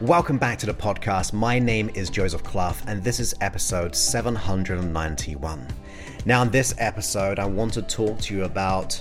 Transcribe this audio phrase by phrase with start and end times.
[0.00, 1.32] Welcome back to the podcast.
[1.32, 5.68] My name is Joseph Clough, and this is episode 791.
[6.26, 9.00] Now, in this episode, I want to talk to you about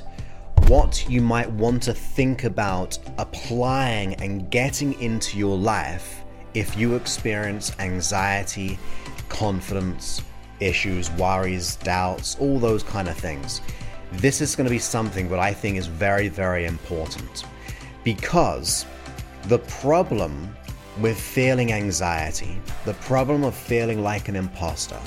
[0.68, 6.94] what you might want to think about applying and getting into your life if you
[6.94, 8.78] experience anxiety,
[9.30, 10.22] confidence,
[10.60, 13.62] issues, worries, doubts, all those kind of things.
[14.12, 17.46] This is going to be something that I think is very, very important
[18.04, 18.86] because
[19.46, 20.56] the problem
[21.00, 25.00] with feeling anxiety, the problem of feeling like an imposter,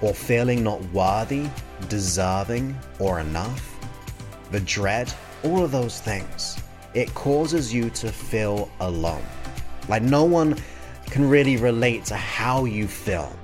[0.00, 1.48] or feeling not worthy,
[1.88, 3.78] deserving, or enough,
[4.50, 5.12] the dread,
[5.44, 6.58] all of those things,
[6.94, 9.24] it causes you to feel alone.
[9.88, 10.56] Like no one
[11.06, 13.34] can really relate to how you feel.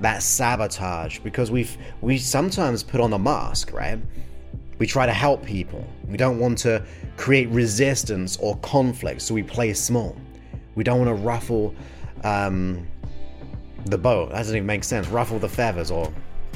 [0.00, 3.98] That sabotage, because we've we sometimes put on a mask, right?
[4.78, 5.84] We try to help people.
[6.06, 6.84] We don't want to
[7.16, 10.16] create resistance or conflict, so we play small.
[10.78, 11.74] We don't want to ruffle
[12.22, 12.86] um,
[13.86, 14.28] the boat.
[14.28, 15.08] That doesn't even make sense.
[15.08, 16.12] Ruffle the feathers or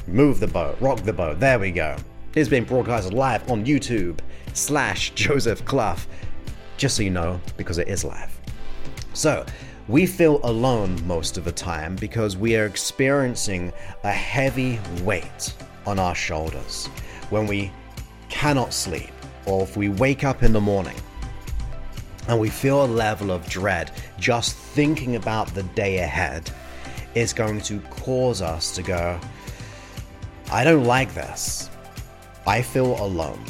[0.07, 1.41] move the boat, rock the boat.
[1.41, 1.97] There we go.
[2.37, 4.21] It's being broadcast live on YouTube
[4.53, 5.99] slash Joseph Clough.
[6.77, 8.31] Just so you know, because it is live.
[9.13, 9.45] So,
[9.89, 13.73] we feel alone most of the time because we are experiencing
[14.05, 15.53] a heavy weight
[15.85, 16.87] on our shoulders
[17.31, 17.73] when we
[18.29, 19.11] cannot sleep
[19.47, 20.95] or if we wake up in the morning
[22.29, 26.51] and we feel a level of dread just thinking about the day ahead
[27.15, 29.21] is going to cause us to go,
[30.51, 31.71] I don't like this.
[32.47, 33.45] I feel alone.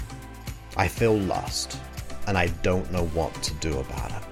[0.76, 1.78] I feel lost.
[2.26, 4.22] And I don't know what to do about it.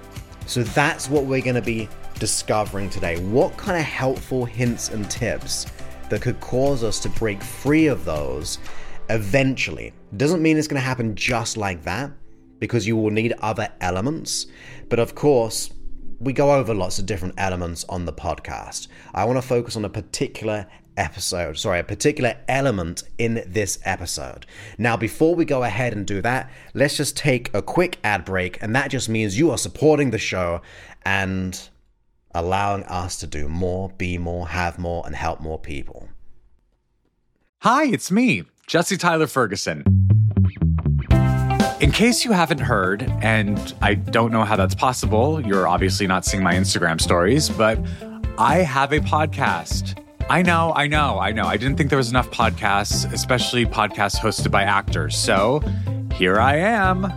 [0.47, 1.87] So that's what we're going to be
[2.19, 3.21] discovering today.
[3.23, 5.65] What kind of helpful hints and tips
[6.09, 8.59] that could cause us to break free of those
[9.09, 9.93] eventually?
[10.17, 12.11] Doesn't mean it's going to happen just like that
[12.61, 14.45] because you will need other elements.
[14.87, 15.71] But of course,
[16.19, 18.87] we go over lots of different elements on the podcast.
[19.13, 24.45] I want to focus on a particular episode, sorry, a particular element in this episode.
[24.77, 28.61] Now, before we go ahead and do that, let's just take a quick ad break,
[28.61, 30.61] and that just means you are supporting the show
[31.03, 31.59] and
[32.35, 36.09] allowing us to do more, be more, have more, and help more people.
[37.61, 39.83] Hi, it's me, Jesse Tyler Ferguson.
[41.81, 46.25] In case you haven't heard, and I don't know how that's possible, you're obviously not
[46.25, 47.79] seeing my Instagram stories, but
[48.37, 49.99] I have a podcast.
[50.29, 51.45] I know, I know, I know.
[51.45, 55.17] I didn't think there was enough podcasts, especially podcasts hosted by actors.
[55.17, 55.63] So
[56.13, 57.11] here I am.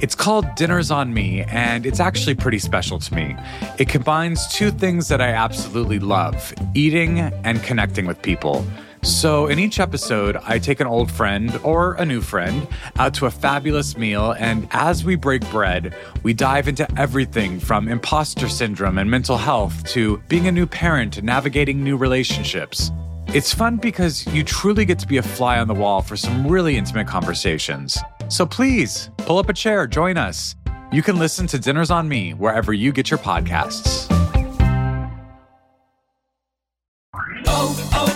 [0.00, 3.36] It's called Dinners on Me, and it's actually pretty special to me.
[3.78, 8.64] It combines two things that I absolutely love eating and connecting with people.
[9.06, 13.26] So, in each episode, I take an old friend or a new friend out to
[13.26, 15.94] a fabulous meal, and as we break bread,
[16.24, 21.18] we dive into everything from imposter syndrome and mental health to being a new parent
[21.18, 22.90] and navigating new relationships.
[23.28, 26.44] It's fun because you truly get to be a fly on the wall for some
[26.44, 27.96] really intimate conversations.
[28.26, 30.56] So please pull up a chair, join us.
[30.90, 34.08] You can listen to Dinners on Me wherever you get your podcasts.
[37.48, 38.15] Oh, oh,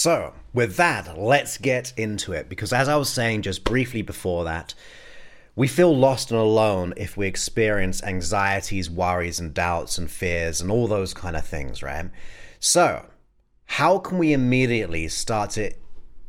[0.00, 4.44] So, with that, let's get into it because as I was saying just briefly before
[4.44, 4.72] that,
[5.56, 10.70] we feel lost and alone if we experience anxieties, worries, and doubts and fears and
[10.70, 12.10] all those kind of things, right?
[12.60, 13.06] So,
[13.64, 15.72] how can we immediately start to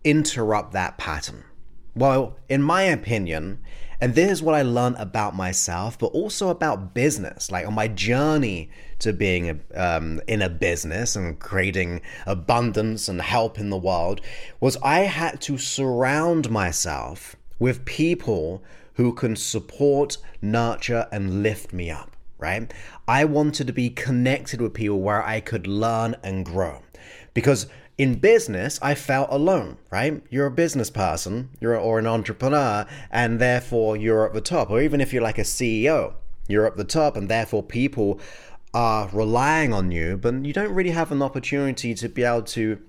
[0.04, 1.44] interrupt that pattern?
[1.94, 3.60] Well, in my opinion,
[4.01, 7.88] and this is what I learned about myself, but also about business, like on my
[7.88, 8.69] journey
[9.00, 14.22] to being a, um, in a business and creating abundance and help in the world,
[14.60, 18.63] was I had to surround myself with people
[18.94, 22.16] who can support, nurture, and lift me up.
[22.40, 22.74] right?
[23.07, 26.81] I wanted to be connected with people where I could learn and grow.
[27.34, 27.68] Because
[28.00, 30.24] in business, I felt alone, right?
[30.30, 34.69] You're a business person, you're or an entrepreneur, and therefore you're at the top.
[34.69, 36.13] Or even if you're like a CEO,
[36.48, 38.22] you're at the top, and therefore people
[38.74, 42.80] are relying on you, but you don't really have an opportunity to be able to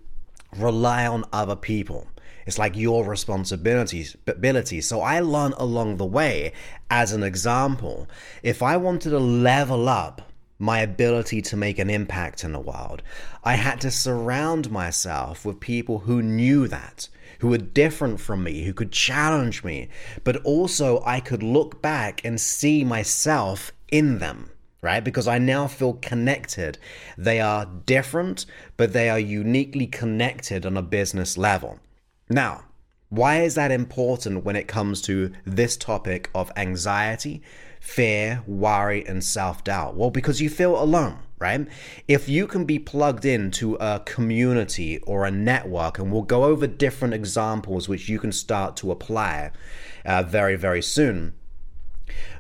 [0.57, 2.07] rely on other people.
[2.47, 4.17] It's like your responsibilities.
[4.29, 4.81] Ability.
[4.81, 6.53] So I learned along the way,
[6.89, 8.09] as an example,
[8.45, 10.30] if I wanted to level up
[10.61, 13.03] my ability to make an impact in the world,
[13.43, 17.09] I had to surround myself with people who knew that,
[17.41, 19.89] who were different from me, who could challenge me,
[20.23, 24.51] but also I could look back and see myself in them
[24.83, 25.05] right?
[25.05, 26.79] Because I now feel connected.
[27.19, 28.47] They are different,
[28.77, 31.81] but they are uniquely connected on a business level.
[32.29, 32.65] Now,
[33.11, 37.43] why is that important when it comes to this topic of anxiety,
[37.81, 39.97] fear, worry, and self doubt?
[39.97, 41.67] Well, because you feel alone, right?
[42.07, 46.67] If you can be plugged into a community or a network, and we'll go over
[46.69, 49.51] different examples which you can start to apply
[50.05, 51.35] uh, very, very soon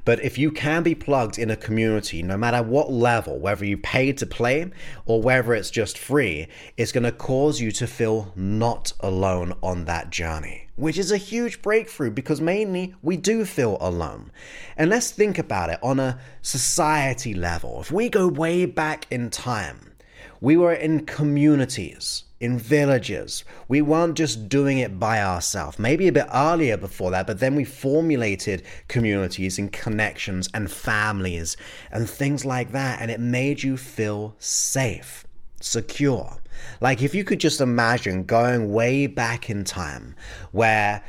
[0.04, 3.76] but if you can be plugged in a community, no matter what level, whether you
[3.76, 4.70] pay to play
[5.06, 9.84] or whether it's just free, it's going to cause you to feel not alone on
[9.84, 14.30] that journey, which is a huge breakthrough because mainly we do feel alone.
[14.76, 17.80] And let's think about it on a society level.
[17.80, 19.92] If we go way back in time,
[20.40, 23.44] we were in communities in villages.
[23.68, 25.78] We weren't just doing it by ourselves.
[25.78, 31.58] Maybe a bit earlier before that, but then we formulated communities and connections and families
[31.92, 33.00] and things like that.
[33.00, 35.26] And it made you feel safe,
[35.60, 36.38] secure.
[36.80, 40.16] Like if you could just imagine going way back in time
[40.52, 41.02] where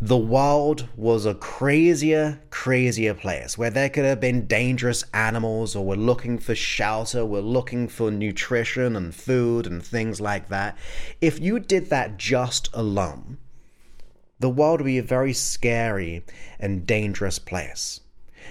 [0.00, 5.84] the world was a crazier, crazier place where there could have been dangerous animals, or
[5.84, 10.76] we're looking for shelter, we're looking for nutrition and food and things like that.
[11.20, 13.38] If you did that just alone,
[14.40, 16.24] the world would be a very scary
[16.58, 18.00] and dangerous place.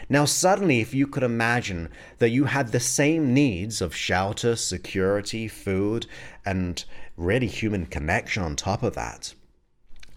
[0.10, 5.48] Now, suddenly, if you could imagine that you had the same needs of shelter, security,
[5.48, 6.07] food,
[6.45, 6.84] and
[7.16, 9.34] really human connection on top of that,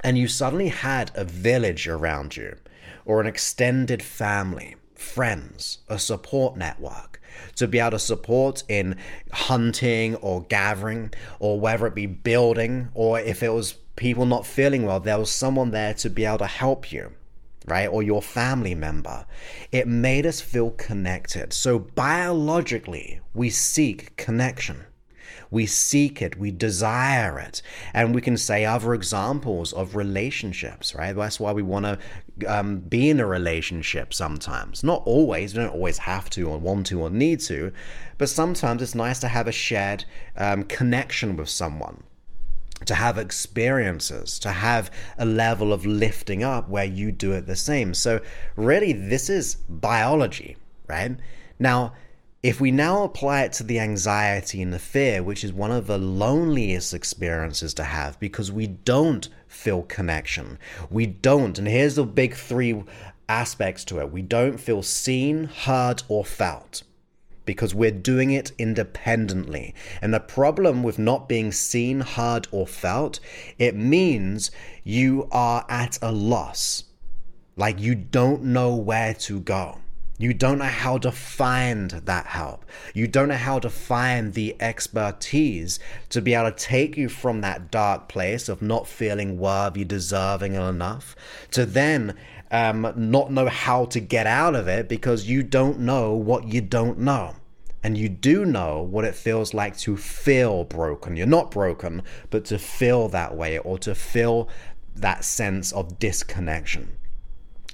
[0.06, 2.54] and you suddenly had a village around you,
[3.04, 7.20] or an extended family, friends, a support network
[7.56, 8.94] to be able to support in
[9.32, 14.84] hunting or gathering, or whether it be building, or if it was people not feeling
[14.84, 17.12] well, there was someone there to be able to help you
[17.68, 17.88] right?
[17.88, 19.26] Or your family member.
[19.72, 21.52] It made us feel connected.
[21.52, 24.84] So biologically, we seek connection.
[25.50, 27.62] We seek it, we desire it.
[27.94, 31.14] And we can say other examples of relationships, right?
[31.14, 31.98] That's why we want to
[32.46, 34.82] um, be in a relationship sometimes.
[34.84, 37.72] Not always, we don't always have to or want to or need to,
[38.19, 40.04] but sometimes it's nice to have a shared
[40.37, 42.02] um, connection with someone
[42.84, 47.56] to have experiences, to have a level of lifting up where you do it the
[47.56, 47.94] same.
[47.94, 48.20] So,
[48.54, 50.56] really, this is biology,
[50.87, 51.16] right?
[51.58, 51.94] Now,
[52.46, 55.88] if we now apply it to the anxiety and the fear, which is one of
[55.88, 60.56] the loneliest experiences to have because we don't feel connection.
[60.88, 62.85] We don't, and here's the big three
[63.28, 66.85] aspects to it we don't feel seen, heard, or felt
[67.47, 69.75] because we're doing it independently.
[70.00, 73.18] And the problem with not being seen, heard, or felt,
[73.59, 74.52] it means
[74.85, 76.85] you are at a loss.
[77.56, 79.80] Like you don't know where to go.
[80.18, 82.64] You don't know how to find that help.
[82.94, 87.42] You don't know how to find the expertise to be able to take you from
[87.42, 91.14] that dark place of not feeling worthy, deserving enough,
[91.50, 92.16] to then
[92.50, 96.62] um, not know how to get out of it because you don't know what you
[96.62, 97.35] don't know.
[97.82, 101.16] And you do know what it feels like to feel broken.
[101.16, 104.49] You're not broken, but to feel that way or to feel
[104.96, 106.96] that sense of disconnection.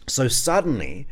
[0.08, 1.06] So suddenly,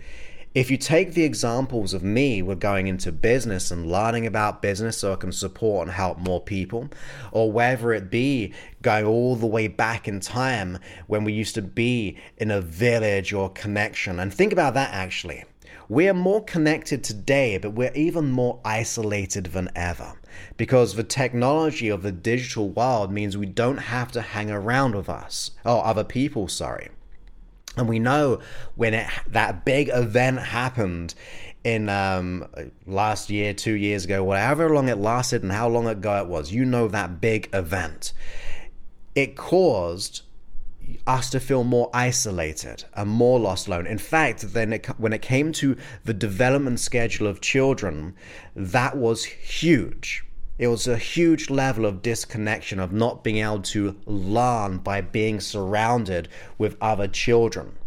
[0.52, 4.98] if you take the examples of me with going into business and learning about business
[4.98, 6.88] so I can support and help more people,
[7.30, 8.52] or whether it be
[8.82, 13.32] going all the way back in time when we used to be in a village
[13.32, 15.44] or connection, and think about that actually.
[15.88, 20.14] We're more connected today, but we're even more isolated than ever
[20.56, 25.08] because the technology of the digital world means we don't have to hang around with
[25.08, 26.90] us, or oh, other people, sorry.
[27.76, 28.40] And we know
[28.74, 31.14] when it, that big event happened
[31.62, 32.46] in um,
[32.86, 36.52] last year, two years ago, whatever long it lasted and how long ago it was,
[36.52, 38.12] you know that big event.
[39.14, 40.22] It caused
[41.06, 43.86] us to feel more isolated and more lost alone.
[43.86, 48.14] In fact, then it, when it came to the development schedule of children,
[48.56, 50.24] that was huge.
[50.60, 55.40] It was a huge level of disconnection of not being able to learn by being
[55.40, 57.78] surrounded with other children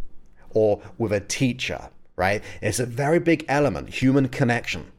[0.49, 2.43] or with a teacher, right?
[2.63, 4.91] It's a very big element, human connection.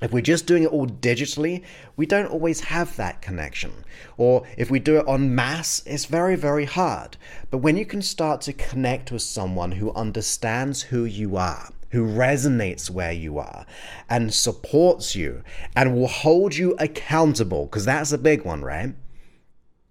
[0.00, 1.62] If we're just doing it all digitally,
[1.94, 3.84] we don't always have that connection.
[4.16, 7.18] Or if we do it en masse, it's very, very hard.
[7.50, 12.06] But when you can start to connect with someone who understands who you are, who
[12.06, 13.64] resonates where you are,
[14.10, 15.42] and supports you,
[15.76, 18.94] and will hold you accountable, because that's a big one, right?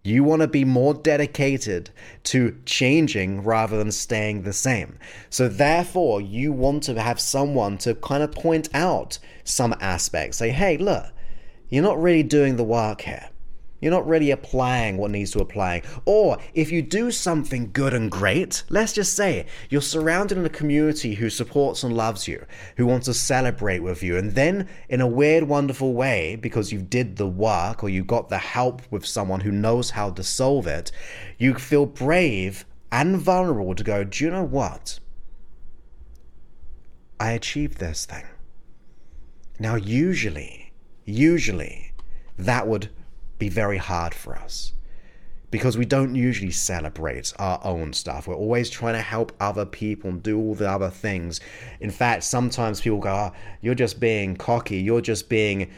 [0.04, 1.92] You want to be more dedicated
[2.26, 5.00] to changing rather than staying the same.
[5.30, 10.38] So, therefore, you want to have someone to kind of point out some aspects.
[10.38, 11.06] Say, hey, look,
[11.70, 13.30] you're not really doing the work here.
[13.84, 15.82] You're not really applying what needs to apply.
[16.06, 20.50] Or if you do something good and great, let's just say you're surrounded in a
[20.50, 22.46] community who supports and loves you,
[22.78, 26.82] who wants to celebrate with you, and then in a weird, wonderful way, because you
[26.82, 30.66] did the work or you got the help with someone who knows how to solve
[30.66, 30.90] it,
[31.38, 34.98] you feel brave and vulnerable to go, do you know what?
[37.20, 38.24] I achieved this thing.
[39.60, 40.72] Now, usually,
[41.04, 41.92] usually,
[42.38, 42.90] that would
[43.40, 44.74] be very hard for us
[45.54, 48.28] because we don't usually celebrate our own stuff.
[48.28, 51.40] We're always trying to help other people and do all the other things.
[51.80, 55.70] In fact, sometimes people go, oh, You're just being cocky, you're just being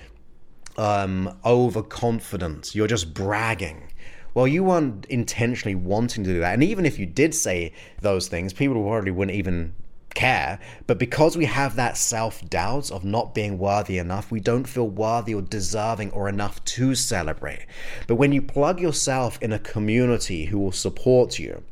[0.77, 3.91] um, overconfident, you're just bragging.
[4.33, 6.53] Well, you weren't intentionally wanting to do that.
[6.53, 9.74] And even if you did say those things, people probably wouldn't even
[10.15, 10.60] care.
[10.88, 14.89] But because we have that self doubt of not being worthy enough, we don't feel
[14.89, 17.65] worthy or deserving or enough to celebrate.
[18.07, 21.63] But when you plug yourself in a community who will support you,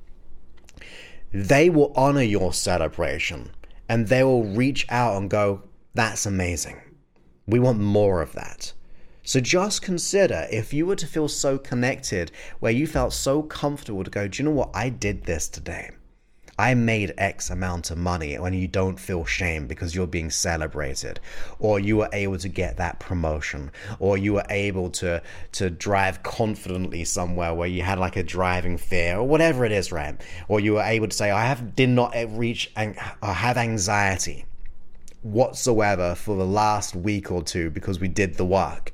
[1.32, 3.50] they will honor your celebration
[3.90, 6.80] and they will reach out and go, That's amazing.
[7.48, 8.74] We want more of that.
[9.24, 14.04] So just consider if you were to feel so connected, where you felt so comfortable
[14.04, 14.72] to go, Do you know what?
[14.74, 15.92] I did this today.
[16.58, 21.20] I made X amount of money when you don't feel shame because you're being celebrated,
[21.58, 25.22] or you were able to get that promotion, or you were able to
[25.54, 29.92] to drive confidently somewhere where you had like a driving fear, or whatever it is,
[29.92, 30.22] right?
[30.48, 34.46] Or you were able to say, I have did not reach and have anxiety
[35.24, 38.92] whatsoever for the last week or two because we did the work.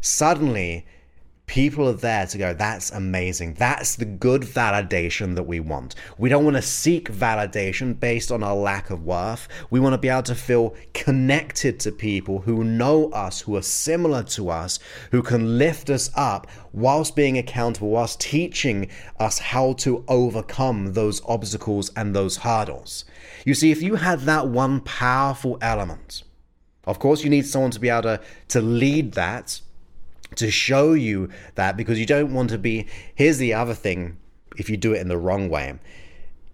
[0.00, 0.86] Suddenly,
[1.52, 3.52] people are there to go, that's amazing.
[3.52, 5.94] That's the good validation that we want.
[6.16, 9.48] We don't want to seek validation based on our lack of worth.
[9.68, 13.62] We want to be able to feel connected to people who know us, who are
[13.62, 14.78] similar to us,
[15.10, 18.88] who can lift us up whilst being accountable, whilst teaching
[19.20, 23.04] us how to overcome those obstacles and those hurdles.
[23.44, 26.22] You see, if you had that one powerful element,
[26.86, 29.60] of course, you need someone to be able to, to lead that
[30.36, 32.86] to show you that because you don't want to be.
[33.14, 34.18] Here's the other thing
[34.56, 35.78] if you do it in the wrong way.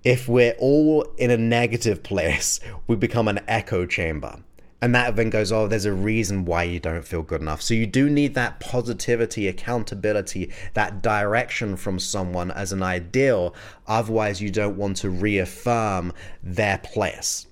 [0.05, 4.41] If we're all in a negative place, we become an echo chamber.
[4.81, 7.61] And that then goes, oh, there's a reason why you don't feel good enough.
[7.61, 13.57] So you do need that positivity, accountability, that direction from someone as an ideal.
[13.89, 16.13] Otherwise, you don't want to reaffirm
[16.45, 17.48] their place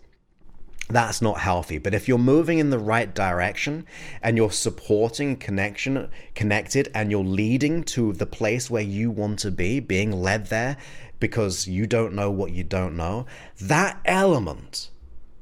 [0.88, 1.78] that's not healthy.
[1.78, 3.86] But if you're moving in the right direction
[4.22, 9.50] and you're supporting connection, connected, and you're leading to the place where you want to
[9.50, 10.76] be, being led there
[11.18, 13.26] because you don't know what you don't know,
[13.60, 14.90] that element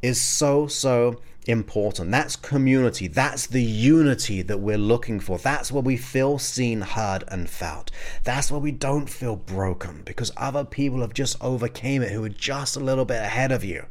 [0.02, 2.10] is so, so important.
[2.10, 3.06] That's community.
[3.06, 5.38] That's the unity that we're looking for.
[5.38, 7.90] That's where we feel seen, heard, and felt.
[8.22, 12.28] That's where we don't feel broken because other people have just overcame it who are
[12.28, 13.84] just a little bit ahead of you.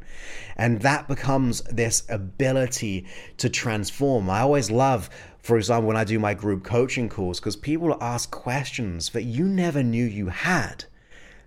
[0.56, 3.06] And that becomes this ability
[3.38, 4.30] to transform.
[4.30, 5.10] I always love
[5.44, 9.44] for example, when I do my group coaching calls, because people ask questions that you
[9.44, 10.86] never knew you had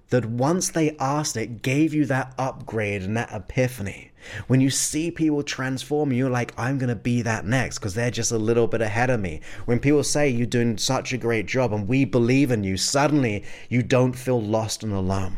[0.09, 4.11] that once they asked it gave you that upgrade and that epiphany.
[4.47, 8.11] When you see people transform, you're like, I'm going to be that next because they're
[8.11, 9.41] just a little bit ahead of me.
[9.65, 13.43] When people say you're doing such a great job and we believe in you, suddenly
[13.69, 15.37] you don't feel lost and alone.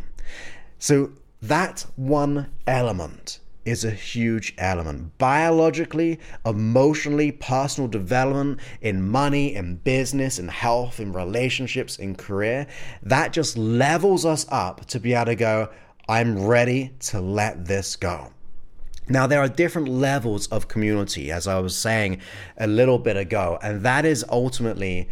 [0.80, 1.12] So,
[1.42, 5.18] that one element is a huge element.
[5.18, 12.68] Biologically, emotionally, personal development, in money, in business, in health, in relationships, in career,
[13.04, 15.70] that just levels us up to be able to go,
[16.08, 18.34] I'm ready to let this go.
[19.08, 22.22] Now, there are different levels of community, as I was saying
[22.58, 25.10] a little bit ago, and that is ultimately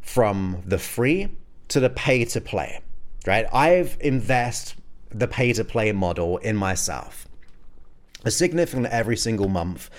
[0.00, 1.28] from the free
[1.68, 2.80] to the pay to play.
[3.26, 3.46] right?
[3.52, 4.76] I've invest
[5.10, 7.23] the pay to play model in myself.
[8.24, 9.90] A significant every single month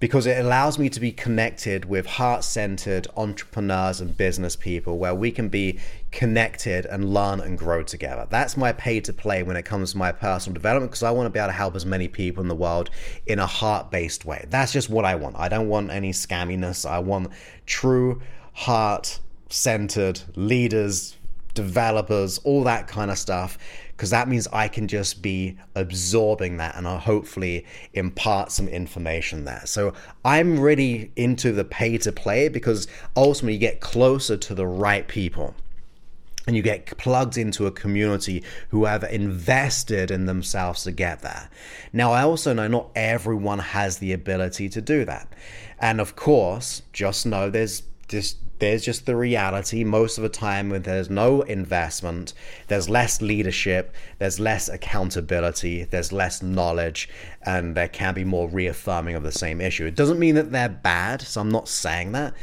[0.00, 5.14] because it allows me to be connected with heart centered entrepreneurs and business people where
[5.14, 5.78] we can be
[6.12, 8.26] connected and learn and grow together.
[8.30, 11.26] That's my pay to play when it comes to my personal development because I want
[11.26, 12.90] to be able to help as many people in the world
[13.26, 14.46] in a heart based way.
[14.50, 15.36] That's just what I want.
[15.36, 16.88] I don't want any scamminess.
[16.88, 17.32] I want
[17.66, 19.18] true heart
[19.48, 21.16] centered leaders,
[21.58, 23.58] developers, all that kind of stuff
[23.98, 29.44] because that means I can just be absorbing that and I'll hopefully impart some information
[29.44, 29.62] there.
[29.64, 29.92] So
[30.24, 32.86] I'm really into the pay to play because
[33.16, 35.56] ultimately you get closer to the right people
[36.46, 41.50] and you get plugged into a community who have invested in themselves to get there.
[41.92, 45.26] Now, I also know not everyone has the ability to do that.
[45.80, 49.84] And of course, just know there's just there's just the reality.
[49.84, 52.34] Most of the time when there's no investment
[52.68, 57.08] there's less leadership there's less accountability there's less knowledge
[57.42, 59.86] and there can be more reaffirming of the same issue.
[59.86, 62.34] It doesn't mean that they're bad so i'm not saying that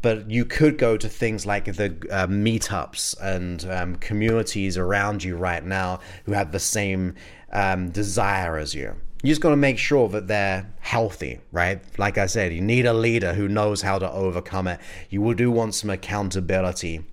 [0.00, 5.36] but you could go to things like the uh, meetups and um, communities around you
[5.36, 7.14] right now who have the same
[7.52, 11.80] um, desire as you you just got to make sure that they're healthy, right?
[11.98, 14.80] Like I said, you need a leader who knows how to overcome it.
[15.10, 17.04] You will do want some accountability.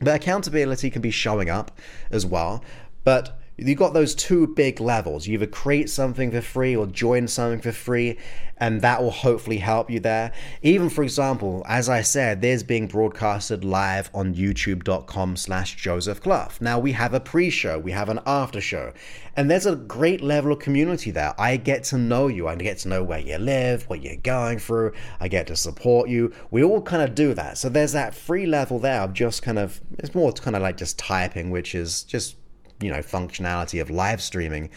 [0.00, 1.78] But accountability can be showing up
[2.10, 2.64] as well.
[3.04, 5.26] But you've got those two big levels.
[5.26, 8.18] You either create something for free or join something for free,
[8.56, 10.32] and that will hopefully help you there.
[10.62, 16.52] Even for example, as I said, there's being broadcasted live on youtube.com slash Joseph Clough.
[16.60, 18.92] Now we have a pre-show, we have an after show,
[19.36, 21.34] and there's a great level of community there.
[21.38, 24.58] I get to know you, I get to know where you live, what you're going
[24.58, 26.32] through, I get to support you.
[26.50, 27.58] We all kind of do that.
[27.58, 30.76] So there's that free level there of just kind of it's more kind of like
[30.76, 32.36] just typing, which is just
[32.80, 34.70] you know functionality of live streaming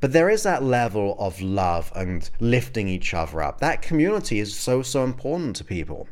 [0.00, 3.60] but there is that level of love and lifting each other up.
[3.60, 6.08] That community is so so important to people.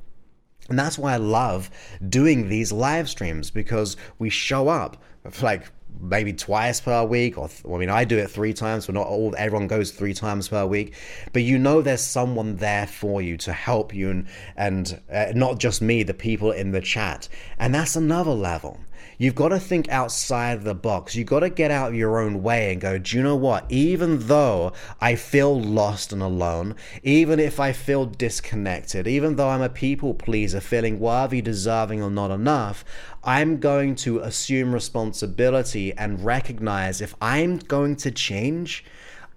[0.68, 1.70] And that's why I love
[2.08, 5.02] doing these live streams because we show up
[5.40, 9.06] like maybe twice per week or I mean I do it 3 times but not
[9.06, 10.94] all everyone goes 3 times per week.
[11.32, 15.58] But you know there's someone there for you to help you and and uh, not
[15.58, 17.30] just me the people in the chat.
[17.58, 18.78] And that's another level
[19.18, 21.16] You've got to think outside the box.
[21.16, 23.64] You've got to get out of your own way and go, do you know what?
[23.68, 29.62] Even though I feel lost and alone, even if I feel disconnected, even though I'm
[29.62, 32.84] a people pleaser, feeling worthy, deserving, or not enough,
[33.24, 38.84] I'm going to assume responsibility and recognize if I'm going to change,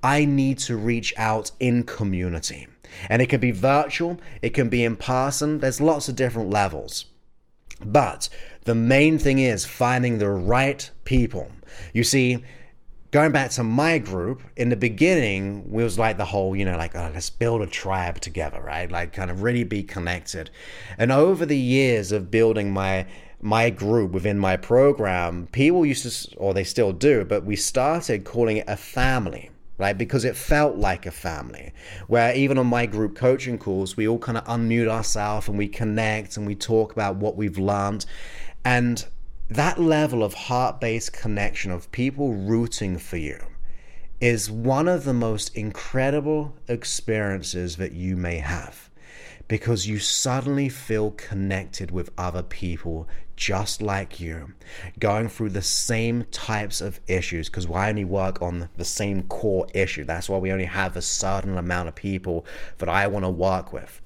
[0.04, 2.68] I need to reach out in community.
[3.10, 7.06] And it can be virtual, it can be in person, there's lots of different levels.
[7.84, 8.30] But
[8.66, 11.52] the main thing is finding the right people.
[11.94, 12.44] You see,
[13.12, 16.78] going back to my group, in the beginning, we was like the whole, you know,
[16.78, 18.92] like, oh, let's build a tribe together, right?
[18.92, 20.50] Like, kind of really be connected.
[20.98, 23.06] And over the years of building my
[23.44, 28.24] my group within my program, people used to, or they still do, but we started
[28.24, 29.50] calling it a family
[29.82, 29.98] right?
[29.98, 31.74] Because it felt like a family.
[32.06, 35.68] Where even on my group coaching calls, we all kind of unmute ourselves and we
[35.68, 38.06] connect and we talk about what we've learned.
[38.64, 39.06] And
[39.50, 43.40] that level of heart based connection of people rooting for you
[44.20, 48.90] is one of the most incredible experiences that you may have
[49.48, 54.54] because you suddenly feel connected with other people just like you,
[55.00, 57.50] going through the same types of issues.
[57.50, 60.06] Because we only work on the same core issue.
[60.06, 62.46] That's why we only have a certain amount of people
[62.78, 64.01] that I want to work with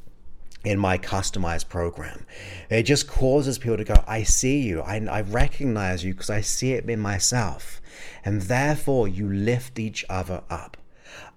[0.65, 2.25] in my customized program.
[2.69, 6.41] It just causes people to go, I see you, I, I recognize you because I
[6.41, 7.79] see it in myself.
[8.25, 10.75] And therefore, you lift each other up.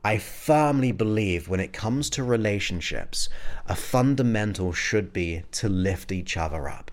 [0.03, 3.29] I firmly believe when it comes to relationships,
[3.67, 6.91] a fundamental should be to lift each other up.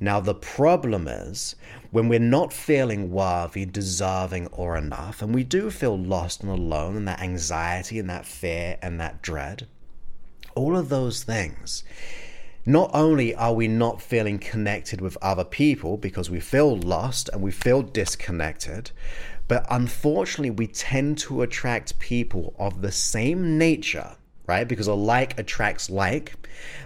[0.00, 1.54] Now, the problem is
[1.90, 6.96] when we're not feeling worthy, deserving, or enough, and we do feel lost and alone,
[6.96, 9.68] and that anxiety, and that fear, and that dread,
[10.58, 11.84] all of those things.
[12.66, 17.40] Not only are we not feeling connected with other people because we feel lost and
[17.40, 18.90] we feel disconnected,
[19.46, 24.16] but unfortunately, we tend to attract people of the same nature,
[24.46, 24.68] right?
[24.68, 26.34] Because a like attracts like,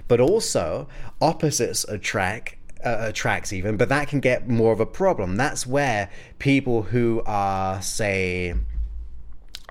[0.07, 0.87] but also
[1.21, 2.57] opposites attract.
[2.85, 5.37] Uh, attracts even, but that can get more of a problem.
[5.37, 8.55] That's where people who are, say,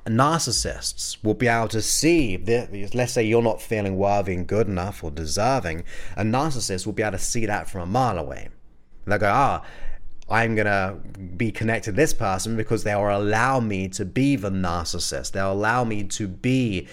[0.05, 4.67] narcissists will be able to see that, let's say you're not feeling worthy and good
[4.67, 5.83] enough or deserving,
[6.15, 8.49] a narcissist will be able to see that from a mile away.
[9.05, 9.63] They'll go, ah,
[10.29, 10.97] I'm gonna
[11.35, 15.33] be connected to this person because they'll allow me to be the narcissist.
[15.33, 16.87] They'll allow me to be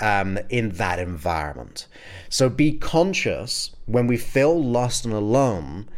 [0.00, 1.88] um, in that environment.
[2.28, 5.88] So be conscious when we feel lost and alone.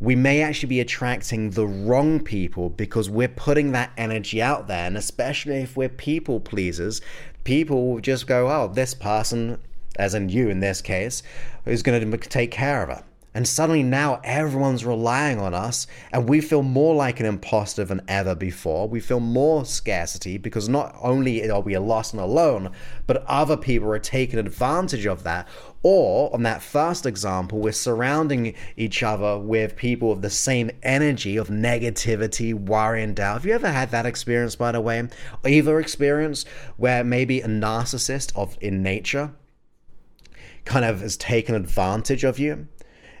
[0.00, 4.86] We may actually be attracting the wrong people because we're putting that energy out there.
[4.86, 7.00] And especially if we're people pleasers,
[7.44, 9.58] people will just go, oh, this person,
[9.98, 11.22] as in you in this case,
[11.64, 13.04] is going to take care of it.
[13.36, 18.00] And suddenly now everyone's relying on us, and we feel more like an imposter than
[18.08, 18.88] ever before.
[18.88, 22.70] We feel more scarcity because not only are we lost and alone,
[23.06, 25.46] but other people are taking advantage of that.
[25.82, 31.36] Or, on that first example, we're surrounding each other with people of the same energy
[31.36, 33.34] of negativity, worry, and doubt.
[33.34, 35.10] Have you ever had that experience, by the way?
[35.46, 36.46] Either experience
[36.78, 39.34] where maybe a narcissist of in nature
[40.64, 42.68] kind of has taken advantage of you?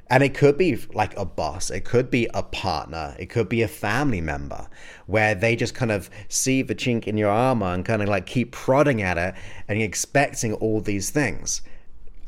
[0.08, 3.62] And it could be like a boss, it could be a partner, it could be
[3.62, 4.68] a family member
[5.06, 8.24] where they just kind of see the chink in your armor and kind of like
[8.24, 9.34] keep prodding at it
[9.66, 11.60] and expecting all these things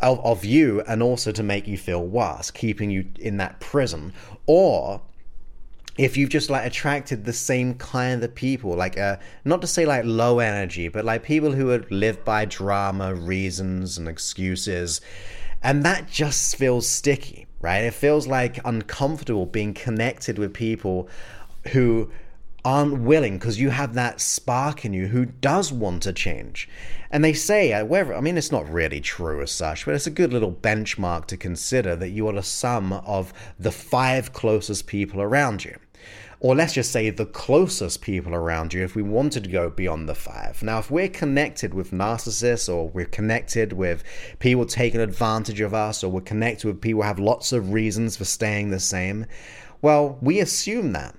[0.01, 4.13] of, of you and also to make you feel worse, keeping you in that prison.
[4.47, 5.01] Or
[5.97, 9.87] if you've just like attracted the same kind of people, like uh, not to say
[9.87, 15.01] like low energy, but like people who would live by drama, reasons, and excuses,
[15.63, 17.85] and that just feels sticky right?
[17.85, 21.09] It feels like uncomfortable being connected with people
[21.73, 22.11] who
[22.65, 26.69] aren't willing because you have that spark in you who does want to change.
[27.11, 30.07] And they say, uh, wherever, I mean, it's not really true as such, but it's
[30.07, 34.87] a good little benchmark to consider that you are the sum of the five closest
[34.87, 35.77] people around you
[36.41, 40.09] or let's just say the closest people around you if we wanted to go beyond
[40.09, 40.63] the five.
[40.63, 44.05] Now, if we're connected with narcissists or we're connected with
[44.39, 48.17] people taking advantage of us or we're connected with people who have lots of reasons
[48.17, 49.27] for staying the same,
[49.83, 51.17] well, we assume that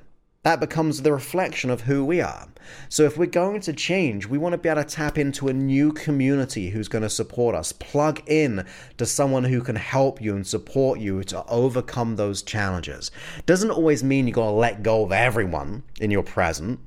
[0.50, 2.48] that becomes the reflection of who we are.
[2.90, 5.54] So, if we're going to change, we want to be able to tap into a
[5.54, 7.72] new community who's going to support us.
[7.72, 8.66] Plug in
[8.98, 13.12] to someone who can help you and support you to overcome those challenges.
[13.46, 16.80] Doesn't always mean you've got to let go of everyone in your present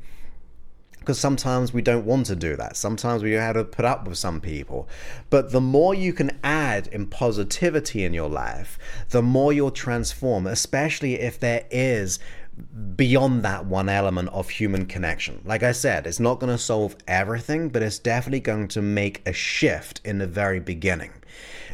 [1.03, 2.77] because sometimes we don't want to do that.
[2.77, 4.89] Sometimes we have to put up with some people.
[5.31, 8.79] But the more you can add in positivity in your life,
[9.11, 12.21] the more you'll transform, especially if there is
[12.97, 15.41] beyond that one element of human connection.
[15.45, 19.23] Like I said, it's not going to solve everything, but it's definitely going to make
[19.27, 21.13] a shift in the very beginning.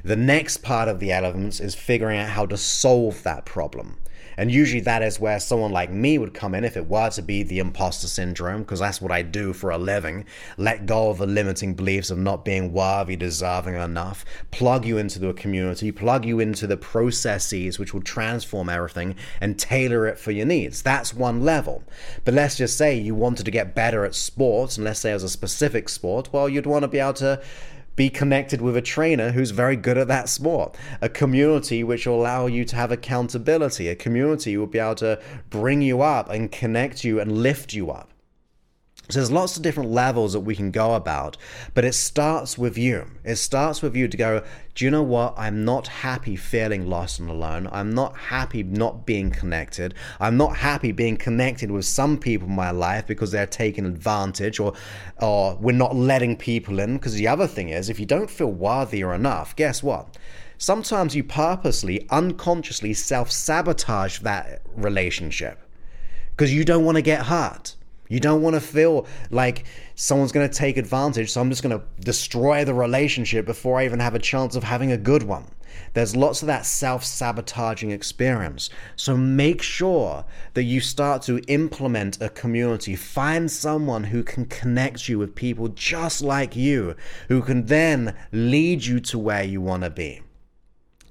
[0.05, 3.99] The next part of the elements is figuring out how to solve that problem.
[4.39, 7.23] And usually that is where someone like me would come in if it were to
[7.23, 10.25] be the imposter syndrome, because that's what I do for a living.
[10.57, 15.19] Let go of the limiting beliefs of not being worthy, deserving enough, plug you into
[15.19, 20.31] the community, plug you into the processes which will transform everything and tailor it for
[20.31, 20.83] your needs.
[20.83, 21.83] That's one level.
[22.25, 25.15] But let's just say you wanted to get better at sports, and let's say it
[25.15, 27.43] was a specific sport, well, you'd want to be able to
[27.99, 32.15] be connected with a trainer who's very good at that sport, a community which will
[32.15, 36.53] allow you to have accountability, a community will be able to bring you up and
[36.53, 38.09] connect you and lift you up.
[39.11, 41.39] So there's lots of different levels that we can go about,
[41.73, 43.07] but it starts with you.
[43.25, 44.43] It starts with you to go,
[44.75, 45.33] do you know what?
[45.39, 47.71] I'm not happy feeling lost and alone.
[47.73, 49.95] I'm not happy not being connected.
[50.21, 54.61] I'm not happy being connected with some people in my life because they're taking advantage
[54.61, 54.75] or
[55.23, 56.99] or we're not letting people in.
[56.99, 60.19] Because the other thing is, if you don't feel worthy or enough, guess what?
[60.59, 65.63] Sometimes you purposely, unconsciously self sabotage that relationship
[66.37, 67.75] because you don't want to get hurt.
[68.09, 71.79] You don't want to feel like someone's going to take advantage, so I'm just going
[71.79, 75.47] to destroy the relationship before I even have a chance of having a good one.
[75.93, 78.71] There's lots of that self sabotaging experience.
[78.97, 82.97] So make sure that you start to implement a community.
[82.97, 86.97] Find someone who can connect you with people just like you,
[87.29, 90.23] who can then lead you to where you want to be.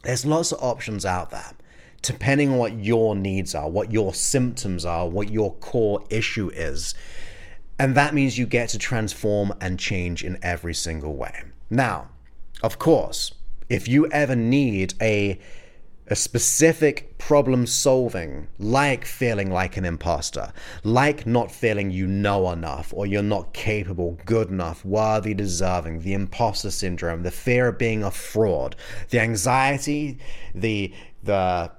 [0.03, 1.51] There's lots of options out there
[2.01, 6.93] depending on what your needs are, what your symptoms are, what your core issue is.
[7.79, 11.43] And that means you get to transform and change in every single way.
[11.69, 12.09] Now,
[12.63, 13.33] of course,
[13.69, 15.39] if you ever need a
[16.09, 22.93] a specific problem solving, like feeling like an imposter, like not feeling you know enough,
[22.95, 28.03] or you're not capable, good enough, worthy, deserving, the imposter syndrome, the fear of being
[28.03, 28.75] a fraud,
[29.09, 30.17] the anxiety,
[30.55, 31.69] the the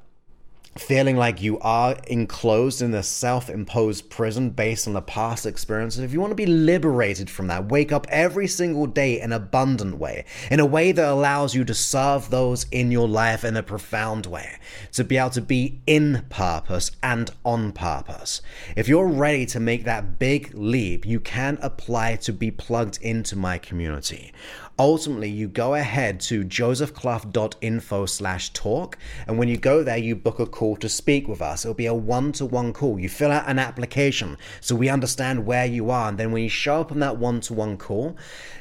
[0.77, 6.03] feeling like you are enclosed in a self imposed prison based on the past experiences,
[6.03, 9.33] if you want to be liberated from that, wake up every single day in an
[9.33, 13.57] abundant way, in a way that allows you to serve those in your life in
[13.57, 14.59] a profound way,
[14.93, 18.43] to be able to be in purpose and on purpose.
[18.77, 23.37] If you're ready to make that big leap, you can apply to be plugged into
[23.37, 24.33] my community
[24.79, 30.39] ultimately you go ahead to josephclough.info slash talk and when you go there you book
[30.39, 31.65] a call to speak with us.
[31.65, 32.99] It'll be a one-to-one call.
[32.99, 36.49] You fill out an application so we understand where you are and then when you
[36.49, 38.17] show up on that one-to-one call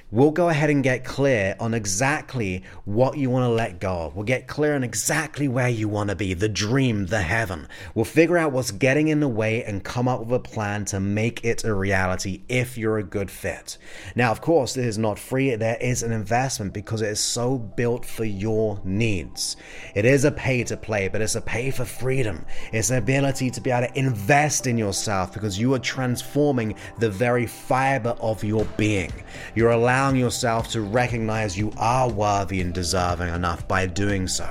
[0.10, 4.15] we'll go ahead and get clear on exactly what you want to let go of.
[4.15, 7.67] We'll get clear on exactly where you want to be, the dream, the heaven.
[7.93, 11.02] We'll figure out what's getting in the way and come up with a plan to
[11.02, 13.78] make it a reality if you're a good fit.
[14.15, 15.54] Now, of course, this is not free.
[15.56, 19.58] There is an investment because it is so built for your needs.
[19.93, 22.46] It is a pay to play, but it's a pay for freedom.
[22.72, 27.10] It's an ability to be able to invest in yourself because you are transforming the
[27.10, 29.12] very fiber of your being.
[29.54, 34.47] You're allowing allowing yourself to recognize you are worthy and deserving enough by doing so.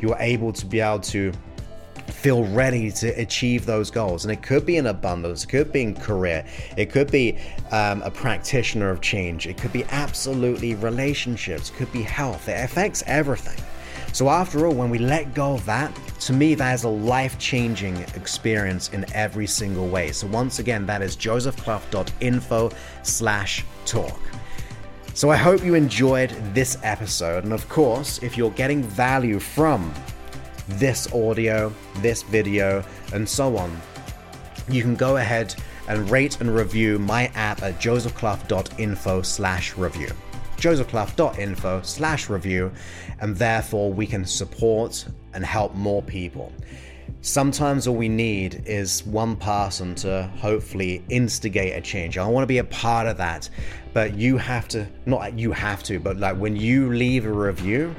[0.00, 1.32] You are able to be able to
[2.06, 4.24] feel ready to achieve those goals.
[4.24, 6.46] And it could be in abundance, it could be in career,
[6.78, 7.38] it could be
[7.72, 12.48] um, a practitioner of change, it could be absolutely relationships, could be health.
[12.48, 13.62] It affects everything.
[14.14, 17.38] So, after all, when we let go of that, to me, that is a life
[17.38, 20.10] changing experience in every single way.
[20.12, 22.70] So, once again, that is josephclough.info
[23.02, 24.18] slash talk.
[25.16, 27.44] So I hope you enjoyed this episode.
[27.44, 29.94] And of course, if you're getting value from
[30.68, 33.80] this audio, this video, and so on,
[34.68, 35.54] you can go ahead
[35.88, 40.10] and rate and review my app at josephclough.info slash review.
[40.58, 42.70] josephclough.info slash review,
[43.20, 46.52] and therefore we can support and help more people.
[47.20, 52.18] Sometimes all we need is one person to hopefully instigate a change.
[52.18, 53.48] I want to be a part of that
[53.96, 57.94] but you have to not you have to but like when you leave a review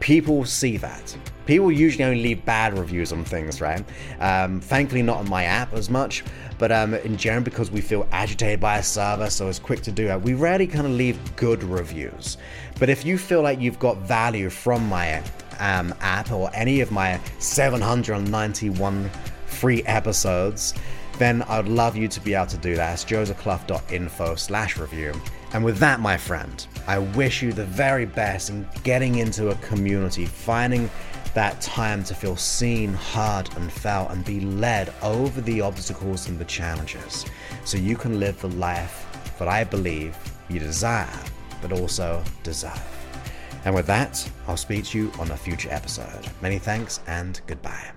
[0.00, 3.84] people see that people usually only leave bad reviews on things right
[4.20, 6.24] um, thankfully not on my app as much
[6.58, 9.92] but um, in general because we feel agitated by a server so it's quick to
[9.92, 12.38] do that we rarely kind of leave good reviews
[12.78, 15.22] but if you feel like you've got value from my
[15.60, 19.10] um, app or any of my 791
[19.46, 20.74] free episodes
[21.18, 22.94] then I'd love you to be able to do that.
[22.94, 25.12] It's josephclough.info slash review.
[25.52, 29.54] And with that, my friend, I wish you the very best in getting into a
[29.56, 30.90] community, finding
[31.34, 36.38] that time to feel seen, heard, and felt, and be led over the obstacles and
[36.38, 37.26] the challenges
[37.64, 39.06] so you can live the life
[39.38, 40.16] that I believe
[40.48, 41.18] you desire,
[41.60, 42.82] but also deserve.
[43.64, 46.28] And with that, I'll speak to you on a future episode.
[46.40, 47.90] Many thanks and goodbye.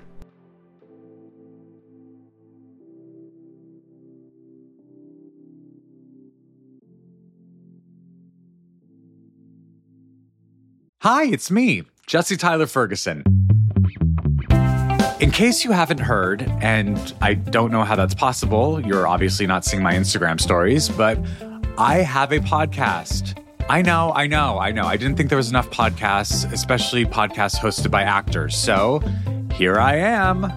[11.02, 13.22] Hi, it's me, Jesse Tyler Ferguson.
[15.20, 19.66] In case you haven't heard, and I don't know how that's possible, you're obviously not
[19.66, 21.20] seeing my Instagram stories, but
[21.78, 23.38] I have a podcast.
[23.68, 24.86] I know, I know, I know.
[24.86, 28.56] I didn't think there was enough podcasts, especially podcasts hosted by actors.
[28.56, 29.02] So
[29.56, 30.50] here I am.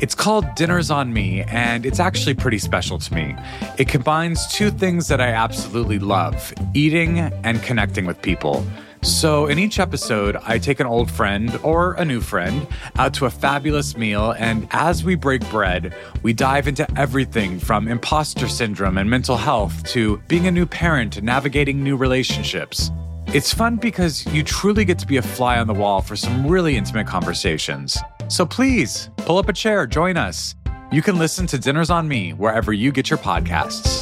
[0.00, 3.34] It's called Dinners on Me, and it's actually pretty special to me.
[3.76, 8.64] It combines two things that I absolutely love eating and connecting with people.
[9.04, 12.64] So, in each episode, I take an old friend or a new friend
[12.98, 17.88] out to a fabulous meal, and as we break bread, we dive into everything from
[17.88, 22.92] imposter syndrome and mental health to being a new parent and navigating new relationships.
[23.28, 26.46] It's fun because you truly get to be a fly on the wall for some
[26.46, 27.98] really intimate conversations.
[28.28, 30.54] So please pull up a chair, join us.
[30.92, 34.01] You can listen to Dinners on Me wherever you get your podcasts.